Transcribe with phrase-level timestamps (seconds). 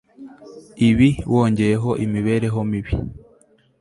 [0.89, 2.93] ibi, wongeyeho imibereho mibi